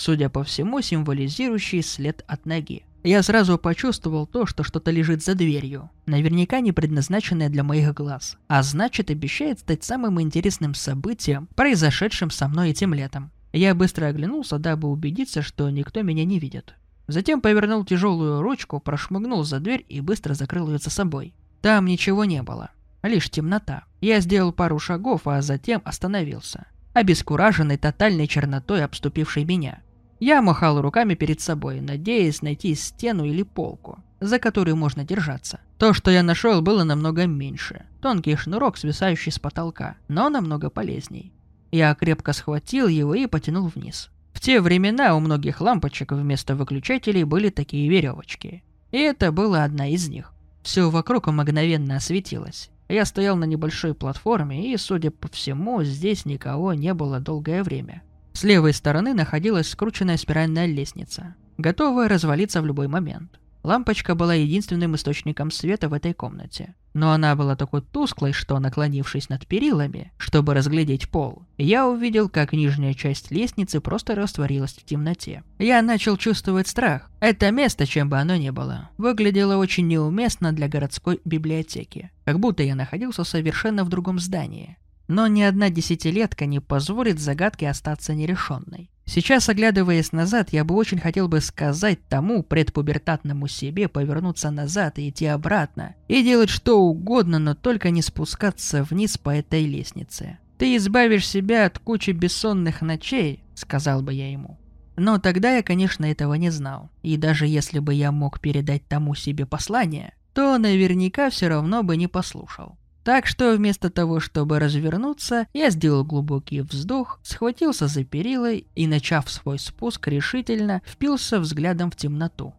[0.00, 2.86] судя по всему, символизирующий след от ноги.
[3.02, 8.38] Я сразу почувствовал то, что что-то лежит за дверью, наверняка не предназначенное для моих глаз,
[8.48, 13.30] а значит обещает стать самым интересным событием, произошедшим со мной этим летом.
[13.52, 16.74] Я быстро оглянулся, дабы убедиться, что никто меня не видит.
[17.06, 21.34] Затем повернул тяжелую ручку, прошмыгнул за дверь и быстро закрыл ее за собой.
[21.60, 22.70] Там ничего не было,
[23.02, 23.84] лишь темнота.
[24.00, 26.66] Я сделал пару шагов, а затем остановился.
[26.92, 29.80] обескураженный тотальной чернотой, обступившей меня.
[30.20, 35.60] Я махал руками перед собой, надеясь найти стену или полку, за которую можно держаться.
[35.78, 37.86] То, что я нашел, было намного меньше.
[38.02, 41.32] Тонкий шнурок, свисающий с потолка, но намного полезней.
[41.72, 44.10] Я крепко схватил его и потянул вниз.
[44.34, 48.62] В те времена у многих лампочек вместо выключателей были такие веревочки.
[48.90, 50.34] И это была одна из них.
[50.62, 52.70] Все вокруг мгновенно осветилось.
[52.88, 58.02] Я стоял на небольшой платформе, и, судя по всему, здесь никого не было долгое время.
[58.32, 63.38] С левой стороны находилась скрученная спиральная лестница, готовая развалиться в любой момент.
[63.62, 66.74] Лампочка была единственным источником света в этой комнате.
[66.94, 72.52] Но она была такой тусклой, что, наклонившись над перилами, чтобы разглядеть пол, я увидел, как
[72.52, 75.44] нижняя часть лестницы просто растворилась в темноте.
[75.58, 77.10] Я начал чувствовать страх.
[77.20, 82.10] Это место, чем бы оно ни было, выглядело очень неуместно для городской библиотеки.
[82.24, 84.78] Как будто я находился совершенно в другом здании.
[85.10, 88.92] Но ни одна десятилетка не позволит загадке остаться нерешенной.
[89.04, 95.08] Сейчас, оглядываясь назад, я бы очень хотел бы сказать тому предпубертатному себе повернуться назад и
[95.08, 100.38] идти обратно, и делать что угодно, но только не спускаться вниз по этой лестнице.
[100.58, 104.60] «Ты избавишь себя от кучи бессонных ночей»,— сказал бы я ему.
[104.94, 109.16] Но тогда я, конечно, этого не знал, и даже если бы я мог передать тому
[109.16, 112.78] себе послание, то наверняка все равно бы не послушал.
[113.10, 119.28] Так что вместо того, чтобы развернуться, я сделал глубокий вздох, схватился за перилой и, начав
[119.28, 122.54] свой спуск, решительно впился взглядом в темноту.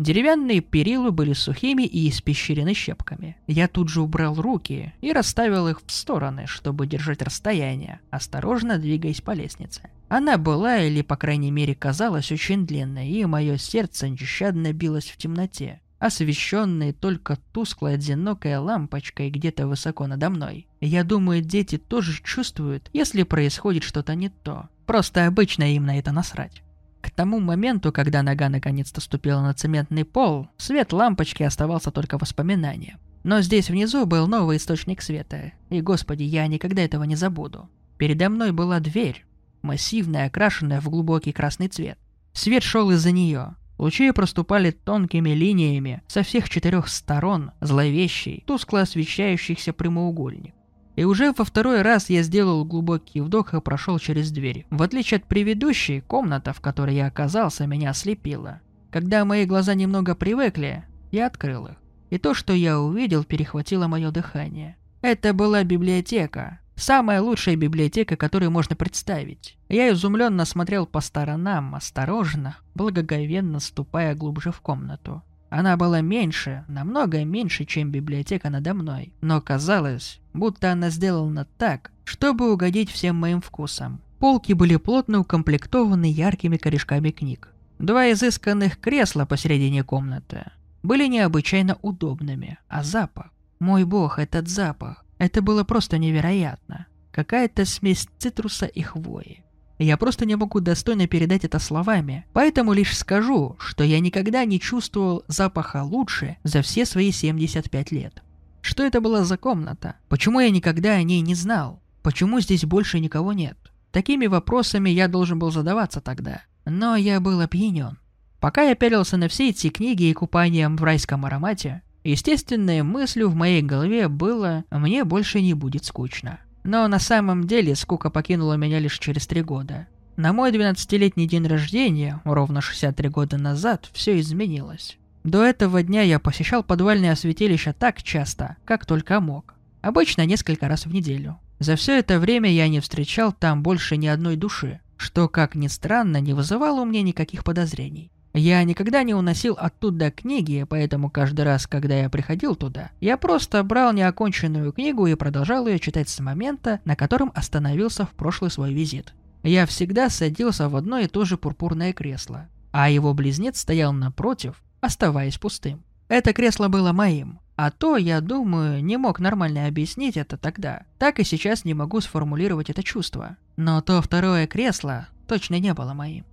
[0.00, 3.36] Деревянные перилы были сухими и испещрены щепками.
[3.46, 9.20] Я тут же убрал руки и расставил их в стороны, чтобы держать расстояние, осторожно двигаясь
[9.20, 9.90] по лестнице.
[10.08, 15.16] Она была, или по крайней мере казалась, очень длинной, и мое сердце нещадно билось в
[15.18, 20.66] темноте освещенные только тусклой одинокой лампочкой где-то высоко надо мной.
[20.80, 24.68] Я думаю, дети тоже чувствуют, если происходит что-то не то.
[24.86, 26.62] Просто обычно им на это насрать.
[27.00, 32.98] К тому моменту, когда нога наконец-то ступила на цементный пол, свет лампочки оставался только воспоминанием.
[33.24, 37.68] Но здесь внизу был новый источник света, и, господи, я никогда этого не забуду.
[37.98, 39.24] Передо мной была дверь,
[39.62, 41.98] массивная, окрашенная в глубокий красный цвет.
[42.32, 49.72] Свет шел из-за нее, Лучи проступали тонкими линиями со всех четырех сторон, зловещий, тускло освещающийся
[49.72, 50.54] прямоугольник.
[50.96, 54.66] И уже во второй раз я сделал глубокий вдох и прошел через дверь.
[54.70, 58.60] В отличие от предыдущей, комната, в которой я оказался, меня ослепила.
[58.90, 61.76] Когда мои глаза немного привыкли, я открыл их.
[62.10, 64.76] И то, что я увидел, перехватило мое дыхание.
[65.00, 69.58] Это была библиотека, Самая лучшая библиотека, которую можно представить.
[69.68, 75.24] Я изумленно смотрел по сторонам, осторожно, благоговенно ступая глубже в комнату.
[75.50, 81.90] Она была меньше, намного меньше, чем библиотека надо мной, но казалось, будто она сделана так,
[82.04, 84.00] чтобы угодить всем моим вкусам.
[84.20, 87.52] Полки были плотно укомплектованы яркими корешками книг.
[87.80, 90.44] Два изысканных кресла посередине комнаты
[90.84, 93.32] были необычайно удобными, а запах...
[93.58, 95.04] Мой бог, этот запах.
[95.18, 96.86] Это было просто невероятно.
[97.10, 99.44] Какая-то смесь цитруса и хвои.
[99.78, 104.58] Я просто не могу достойно передать это словами, поэтому лишь скажу, что я никогда не
[104.58, 108.22] чувствовал запаха лучше за все свои 75 лет.
[108.60, 109.94] Что это была за комната?
[110.08, 111.80] Почему я никогда о ней не знал?
[112.02, 113.56] Почему здесь больше никого нет?
[113.92, 116.42] Такими вопросами я должен был задаваться тогда.
[116.64, 117.98] Но я был опьянен.
[118.40, 123.34] Пока я пялился на все эти книги и купанием в райском аромате, Естественной мыслью в
[123.34, 126.38] моей голове было «мне больше не будет скучно».
[126.64, 129.88] Но на самом деле скука покинула меня лишь через три года.
[130.16, 134.98] На мой 12-летний день рождения, ровно 63 года назад, все изменилось.
[135.24, 139.54] До этого дня я посещал подвальное святилище так часто, как только мог.
[139.80, 141.38] Обычно несколько раз в неделю.
[141.58, 145.68] За все это время я не встречал там больше ни одной души, что, как ни
[145.68, 148.10] странно, не вызывало у меня никаких подозрений.
[148.34, 153.62] Я никогда не уносил оттуда книги, поэтому каждый раз, когда я приходил туда, я просто
[153.64, 158.72] брал неоконченную книгу и продолжал ее читать с момента, на котором остановился в прошлый свой
[158.72, 159.14] визит.
[159.42, 164.62] Я всегда садился в одно и то же пурпурное кресло, а его близнец стоял напротив,
[164.80, 165.82] оставаясь пустым.
[166.08, 170.84] Это кресло было моим, а то, я думаю, не мог нормально объяснить это тогда.
[170.98, 173.36] Так и сейчас не могу сформулировать это чувство.
[173.56, 176.24] Но то второе кресло точно не было моим.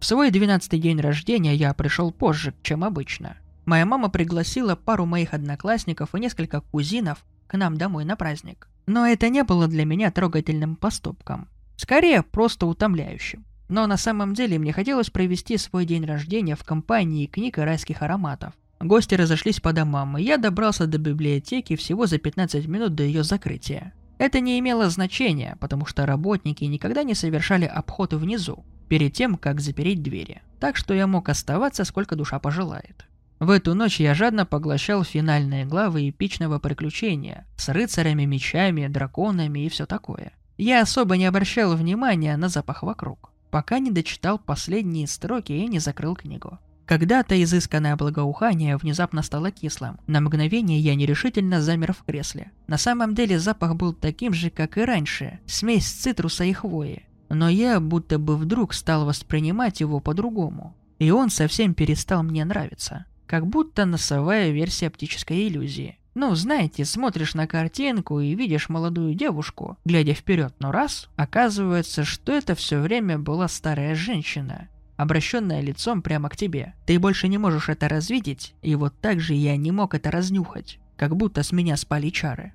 [0.00, 3.36] В свой 12-й день рождения я пришел позже, чем обычно.
[3.64, 8.68] Моя мама пригласила пару моих одноклассников и несколько кузинов к нам домой на праздник.
[8.86, 11.48] Но это не было для меня трогательным поступком.
[11.76, 13.44] Скорее, просто утомляющим.
[13.68, 18.02] Но на самом деле мне хотелось провести свой день рождения в компании книг и райских
[18.02, 18.54] ароматов.
[18.80, 23.24] Гости разошлись по домам, и я добрался до библиотеки всего за 15 минут до ее
[23.24, 23.92] закрытия.
[24.18, 29.60] Это не имело значения, потому что работники никогда не совершали обход внизу, перед тем, как
[29.60, 30.42] запереть двери.
[30.60, 33.06] Так что я мог оставаться, сколько душа пожелает.
[33.38, 39.68] В эту ночь я жадно поглощал финальные главы эпичного приключения с рыцарями, мечами, драконами и
[39.68, 40.32] все такое.
[40.56, 45.78] Я особо не обращал внимания на запах вокруг, пока не дочитал последние строки и не
[45.78, 46.58] закрыл книгу.
[46.84, 50.00] Когда-то изысканное благоухание внезапно стало кислым.
[50.06, 52.50] На мгновение я нерешительно замер в кресле.
[52.66, 57.04] На самом деле запах был таким же, как и раньше, смесь цитруса и хвои.
[57.28, 60.74] Но я будто бы вдруг стал воспринимать его по-другому.
[60.98, 63.04] И он совсем перестал мне нравиться.
[63.26, 65.98] Как будто носовая версия оптической иллюзии.
[66.14, 72.32] Ну, знаете, смотришь на картинку и видишь молодую девушку, глядя вперед, но раз, оказывается, что
[72.32, 76.74] это все время была старая женщина, обращенная лицом прямо к тебе.
[76.86, 80.80] Ты больше не можешь это развидеть, и вот так же я не мог это разнюхать,
[80.96, 82.52] как будто с меня спали чары.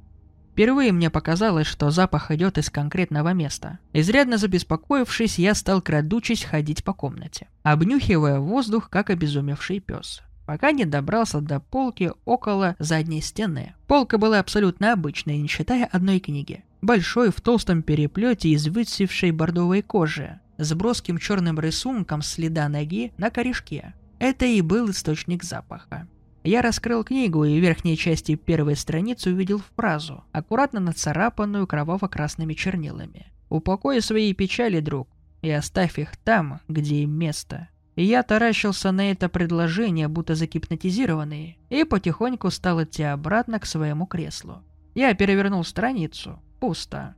[0.54, 3.80] Впервые мне показалось, что запах идет из конкретного места.
[3.92, 10.86] Изрядно забеспокоившись, я стал крадучись ходить по комнате, обнюхивая воздух, как обезумевший пес пока не
[10.86, 13.76] добрался до полки около задней стены.
[13.88, 16.64] Полка была абсолютно обычной, не считая одной книги.
[16.82, 23.30] Большой в толстом переплете из высевшей бордовой кожи, с броским черным рисунком следа ноги на
[23.30, 23.94] корешке.
[24.20, 26.08] Это и был источник запаха.
[26.44, 33.28] Я раскрыл книгу и в верхней части первой страницы увидел фразу, аккуратно нацарапанную кроваво-красными чернилами.
[33.50, 35.08] «Упокой свои печали, друг,
[35.42, 37.70] и оставь их там, где им место».
[37.96, 44.64] Я таращился на это предложение, будто загипнотизированный, и потихоньку стал идти обратно к своему креслу.
[44.96, 46.42] Я перевернул страницу.
[46.60, 47.16] Пусто.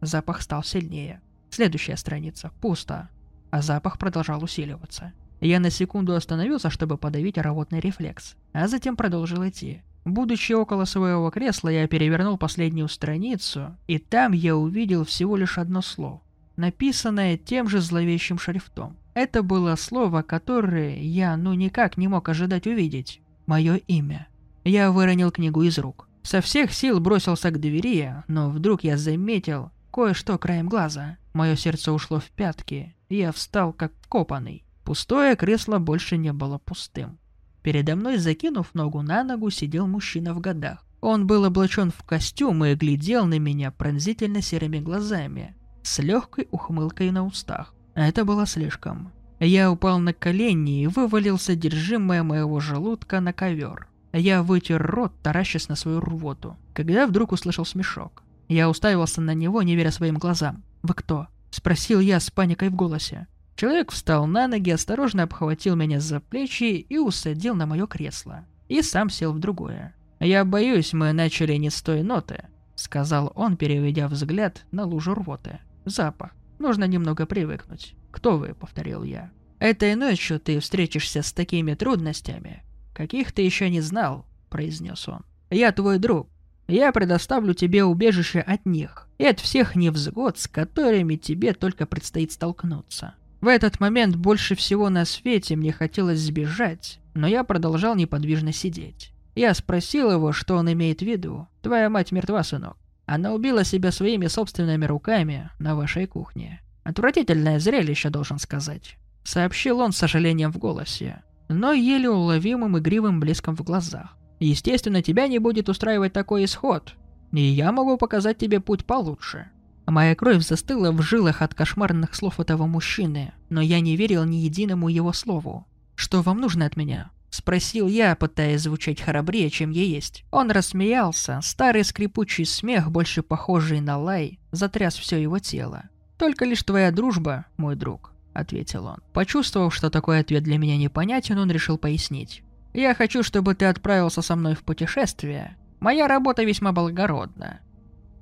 [0.00, 1.20] Запах стал сильнее.
[1.50, 2.50] Следующая страница.
[2.60, 3.08] Пусто.
[3.50, 5.12] А запах продолжал усиливаться.
[5.40, 9.82] Я на секунду остановился, чтобы подавить рвотный рефлекс, а затем продолжил идти.
[10.04, 15.82] Будучи около своего кресла, я перевернул последнюю страницу, и там я увидел всего лишь одно
[15.82, 16.22] слово,
[16.56, 18.96] написанное тем же зловещим шрифтом.
[19.14, 23.20] Это было слово, которое я ну никак не мог ожидать увидеть.
[23.46, 24.28] Мое имя.
[24.62, 26.08] Я выронил книгу из рук.
[26.22, 31.18] Со всех сил бросился к двери, но вдруг я заметил кое-что краем глаза.
[31.32, 34.65] Мое сердце ушло в пятки, я встал как вкопанный.
[34.86, 37.18] Пустое кресло больше не было пустым.
[37.64, 40.86] Передо мной, закинув ногу на ногу, сидел мужчина в годах.
[41.00, 47.10] Он был облачен в костюм и глядел на меня пронзительно серыми глазами, с легкой ухмылкой
[47.10, 47.74] на устах.
[47.94, 49.10] Это было слишком.
[49.40, 53.88] Я упал на колени и вывалил содержимое моего желудка на ковер.
[54.12, 58.22] Я вытер рот, таращась на свою рвоту, когда вдруг услышал смешок.
[58.46, 60.62] Я уставился на него, не веря своим глазам.
[60.84, 63.26] «Вы кто?»– спросил я с паникой в голосе.
[63.56, 68.44] Человек встал на ноги, осторожно обхватил меня за плечи и усадил на мое кресло.
[68.68, 69.94] И сам сел в другое.
[70.20, 75.60] «Я боюсь, мы начали не с той ноты»,— сказал он, переведя взгляд на лужу рвоты.
[75.86, 76.32] «Запах.
[76.58, 77.94] Нужно немного привыкнуть.
[78.10, 79.30] Кто вы?»— повторил я.
[79.58, 82.62] «Этой ночью ты встретишься с такими трудностями,
[82.94, 85.24] каких ты еще не знал»,— произнес он.
[85.48, 86.28] «Я твой друг.
[86.68, 92.32] Я предоставлю тебе убежище от них и от всех невзгод, с которыми тебе только предстоит
[92.32, 93.14] столкнуться.
[93.40, 99.12] В этот момент больше всего на свете мне хотелось сбежать, но я продолжал неподвижно сидеть.
[99.34, 101.46] Я спросил его, что он имеет в виду.
[101.62, 102.76] «Твоя мать мертва, сынок.
[103.04, 106.62] Она убила себя своими собственными руками на вашей кухне.
[106.84, 113.56] Отвратительное зрелище, должен сказать»,— сообщил он с сожалением в голосе, но еле уловимым игривым блеском
[113.56, 114.16] в глазах.
[114.38, 116.94] Естественно, тебя не будет устраивать такой исход.
[117.32, 119.50] И я могу показать тебе путь получше.
[119.86, 124.36] Моя кровь застыла в жилах от кошмарных слов этого мужчины, но я не верил ни
[124.36, 125.66] единому его слову.
[125.94, 130.24] «Что вам нужно от меня?» Спросил я, пытаясь звучать храбрее, чем я есть.
[130.30, 135.84] Он рассмеялся, старый скрипучий смех, больше похожий на лай, затряс все его тело.
[136.18, 138.98] «Только лишь твоя дружба, мой друг»,— ответил он.
[139.12, 142.42] Почувствовав, что такой ответ для меня непонятен, он решил пояснить.
[142.76, 145.56] Я хочу, чтобы ты отправился со мной в путешествие.
[145.80, 147.60] Моя работа весьма благородна.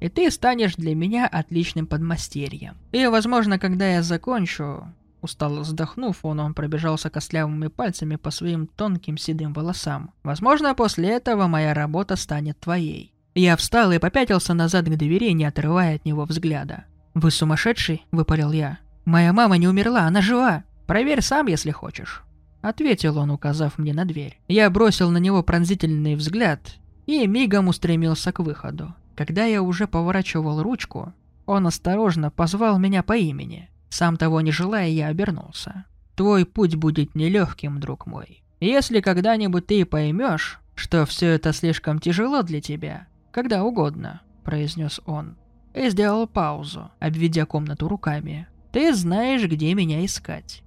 [0.05, 2.77] И ты станешь для меня отличным подмастерьем.
[2.93, 4.87] И, возможно, когда я закончу...
[5.23, 10.13] Устало вздохнув, он, он пробежался костлявыми пальцами по своим тонким седым волосам.
[10.23, 13.15] Возможно, после этого моя работа станет твоей.
[13.35, 16.85] Я встал и попятился назад к двери, не отрывая от него взгляда.
[17.15, 18.81] «Вы сумасшедший?»– выпалил я.
[19.07, 20.65] «Моя мама не умерла, она жива.
[20.87, 22.23] Проверь сам, если хочешь».
[22.61, 24.39] Ответил он, указав мне на дверь.
[24.49, 26.75] Я бросил на него пронзительный взгляд
[27.07, 28.95] и мигом устремился к выходу.
[29.17, 31.13] Когда я уже поворачивал ручку,
[31.47, 33.71] он осторожно позвал меня по имени.
[33.89, 35.85] Сам того не желая, я обернулся.
[36.17, 38.43] «Твой путь будет нелегким, друг мой.
[38.61, 45.37] Если когда-нибудь ты поймешь, что все это слишком тяжело для тебя, когда угодно»,— произнес он.
[45.75, 48.47] и сделал паузу, обведя комнату руками.
[48.73, 50.63] «Ты знаешь, где меня искать».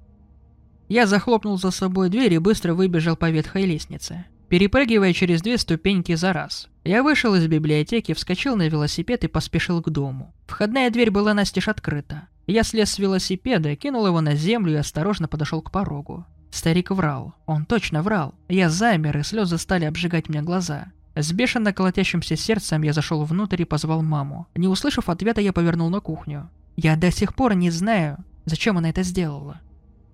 [0.90, 6.16] Я захлопнул за собой дверь и быстро выбежал по ветхой лестнице, перепрыгивая через две ступеньки
[6.16, 6.70] за раз.
[6.84, 10.34] Я вышел из библиотеки, вскочил на велосипед и поспешил к дому.
[10.46, 12.28] Входная дверь была настежь открыта.
[12.48, 16.26] Я слез с велосипеда, кинул его на землю и осторожно подошел к порогу.
[16.50, 17.34] Старик врал.
[17.46, 18.34] Он точно врал.
[18.48, 20.92] Я замер, и слезы стали обжигать мне глаза.
[21.16, 24.48] С бешено колотящимся сердцем я зашел внутрь и позвал маму.
[24.56, 26.50] Не услышав ответа, я повернул на кухню.
[26.76, 29.60] Я до сих пор не знаю, зачем она это сделала.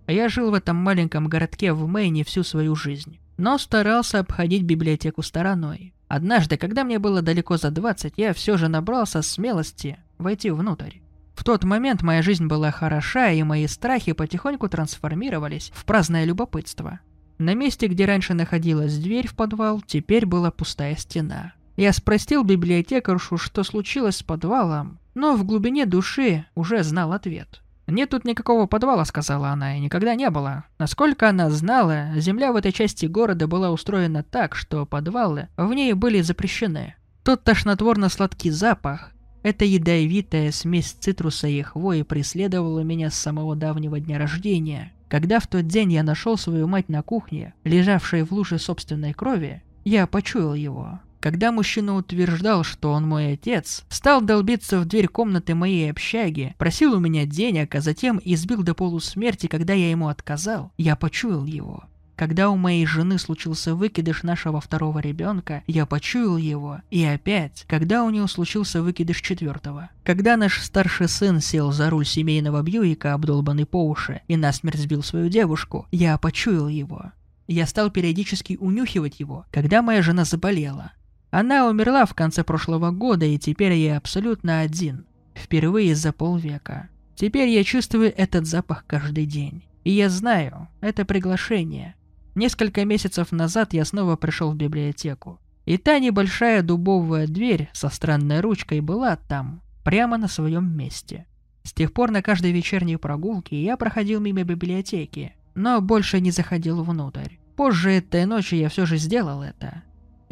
[0.08, 5.22] Я жил в этом маленьком городке в Мэйне всю свою жизнь, но старался обходить библиотеку
[5.22, 5.94] стороной.
[6.08, 11.00] Однажды, когда мне было далеко за 20, я все же набрался смелости войти внутрь.
[11.36, 17.02] В тот момент моя жизнь была хороша, и мои страхи потихоньку трансформировались в праздное любопытство.
[17.38, 21.52] На месте, где раньше находилась дверь в подвал, теперь была пустая стена.
[21.76, 27.62] Я спросил библиотекаршу, что случилось с подвалом, но в глубине души уже знал ответ.
[27.88, 30.66] «Нет тут никакого подвала»,— сказала она,— «и никогда не было».
[30.80, 35.94] Насколько она знала, земля в этой части города была устроена так, что подвалы в ней
[35.94, 36.96] были запрещены.
[37.24, 39.12] Тот тошнотворно-сладкий запах,
[39.44, 44.94] эта ядовитая смесь цитруса и хвои преследовала меня с самого давнего дня рождения.
[45.10, 49.62] Когда в тот день я нашел свою мать на кухне, лежавшей в луже собственной крови,
[49.84, 51.02] я почуял его.
[51.24, 56.96] Когда мужчина утверждал, что он мой отец, стал долбиться в дверь комнаты моей общаги, просил
[56.96, 61.86] у меня денег, а затем избил до полусмерти, когда я ему отказал, я почуял его.
[62.18, 66.82] Когда у моей жены случился выкидыш нашего второго ребенка, я почуял его.
[66.92, 69.92] И опять, когда у него случился выкидыш четвертого.
[70.04, 75.02] Когда наш старший сын сел за руль семейного Бьюика, обдолбанный по уши, и насмерть сбил
[75.02, 77.14] свою девушку, я почуял его.
[77.48, 80.92] Я стал периодически унюхивать его, когда моя жена заболела.
[81.34, 85.08] Она умерла в конце прошлого года, и теперь я абсолютно один.
[85.34, 86.90] Впервые за полвека.
[87.16, 89.64] Теперь я чувствую этот запах каждый день.
[89.84, 91.96] И я знаю, это приглашение.
[92.36, 95.40] Несколько месяцев назад я снова пришел в библиотеку.
[95.66, 101.26] И та небольшая дубовая дверь со странной ручкой была там, прямо на своем месте.
[101.64, 106.84] С тех пор на каждой вечерней прогулке я проходил мимо библиотеки, но больше не заходил
[106.84, 107.38] внутрь.
[107.56, 109.82] Позже этой ночи я все же сделал это.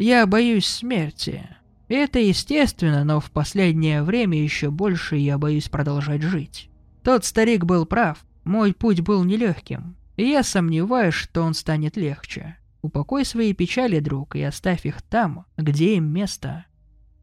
[0.02, 1.48] Я боюсь смерти.
[1.88, 6.72] Это естественно, но в последнее время еще больше я боюсь продолжать жить.
[7.04, 9.96] Тот старик был прав, мой путь был нелегким.
[10.18, 12.58] И я сомневаюсь, что он станет легче.
[12.82, 16.66] Упокой свои печали, друг, и оставь их там, где им место.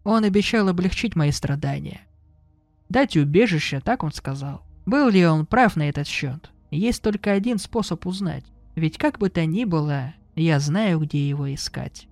[0.05, 2.03] Он обещал облегчить мои страдания.
[2.89, 4.63] Дать убежище, так он сказал.
[4.87, 6.53] Был ли он прав на этот счет?
[6.71, 8.45] Есть только один способ узнать.
[8.77, 12.07] Ведь как бы то ни было, я знаю, где его искать.